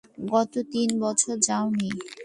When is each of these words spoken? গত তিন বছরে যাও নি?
গত 0.31 0.53
তিন 0.71 0.89
বছরে 1.03 1.35
যাও 1.47 1.65
নি? 1.77 1.89